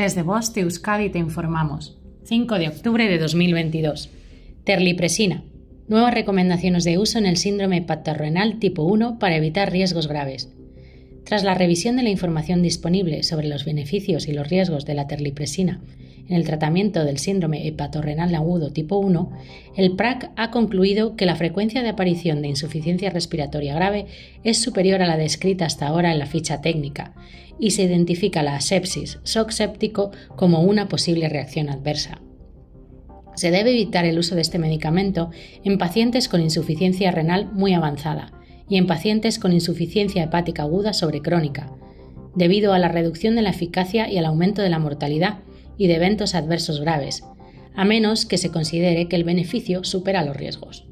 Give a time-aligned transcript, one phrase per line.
[0.00, 1.98] Desde Voz de Euskadi te informamos.
[2.24, 4.08] 5 de octubre de 2022.
[4.64, 5.44] Terlipresina.
[5.88, 10.48] Nuevas recomendaciones de uso en el síndrome hepatorenal tipo 1 para evitar riesgos graves.
[11.24, 15.06] Tras la revisión de la información disponible sobre los beneficios y los riesgos de la
[15.06, 15.82] terlipresina
[16.30, 19.32] en el tratamiento del síndrome hepatorrenal agudo tipo 1,
[19.76, 24.06] el PRAC ha concluido que la frecuencia de aparición de insuficiencia respiratoria grave
[24.44, 27.14] es superior a la descrita hasta ahora en la ficha técnica
[27.58, 32.22] y se identifica la sepsis, shock séptico, como una posible reacción adversa.
[33.34, 35.30] Se debe evitar el uso de este medicamento
[35.64, 38.32] en pacientes con insuficiencia renal muy avanzada
[38.68, 41.72] y en pacientes con insuficiencia hepática aguda sobre crónica,
[42.36, 45.40] debido a la reducción de la eficacia y al aumento de la mortalidad
[45.80, 47.24] y de eventos adversos graves,
[47.74, 50.86] a menos que se considere que el beneficio supera los riesgos.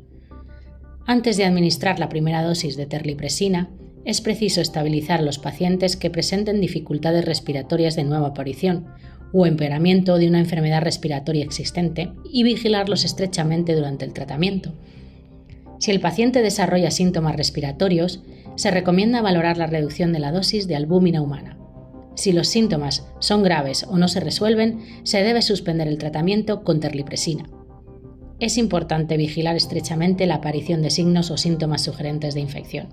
[1.07, 3.69] Antes de administrar la primera dosis de terlipresina,
[4.07, 8.87] es preciso estabilizar los pacientes que presenten dificultades respiratorias de nueva aparición
[9.31, 14.73] o empeoramiento de una enfermedad respiratoria existente y vigilarlos estrechamente durante el tratamiento.
[15.81, 18.23] Si el paciente desarrolla síntomas respiratorios,
[18.55, 21.58] se recomienda valorar la reducción de la dosis de albúmina humana.
[22.19, 26.81] Si los síntomas son graves o no se resuelven, se debe suspender el tratamiento con
[26.81, 27.49] terlipresina.
[28.41, 32.89] Es importante vigilar estrechamente la aparición de signos o síntomas sugerentes de infección.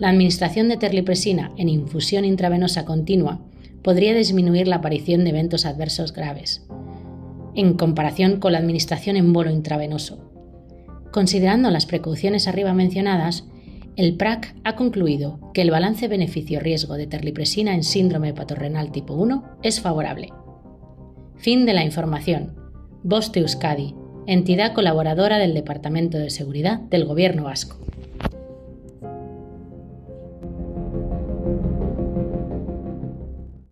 [0.00, 3.42] La administración de terlipresina en infusión intravenosa continua
[3.80, 6.66] podría disminuir la aparición de eventos adversos graves,
[7.54, 10.18] en comparación con la administración en bolo intravenoso.
[11.12, 13.44] Considerando las precauciones arriba mencionadas,
[14.00, 19.58] el PRAC ha concluido que el balance beneficio-riesgo de terlipresina en síndrome hepatorrenal tipo 1
[19.62, 20.30] es favorable.
[21.36, 22.56] Fin de la información.
[23.02, 23.94] Boste Euskadi,
[24.26, 27.76] entidad colaboradora del Departamento de Seguridad del Gobierno Vasco.